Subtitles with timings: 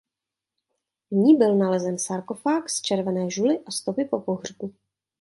[1.11, 4.73] V ní byl nalezen sarkofág z červené žuly a stopy po pohřbu.